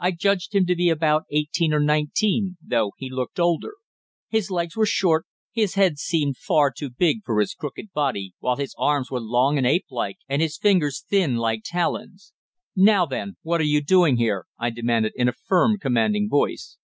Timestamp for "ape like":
9.66-10.16